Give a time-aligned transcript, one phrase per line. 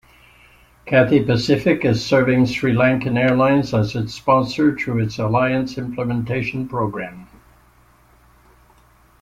[0.87, 7.27] Cathay Pacific is serving SriLankan Airlines as its sponsor through its alliance implementation programme.